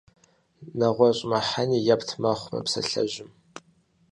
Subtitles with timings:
[0.77, 3.29] НэгъуэщӀ мыхьэнэи епт мэхъу мы псалъэжьым.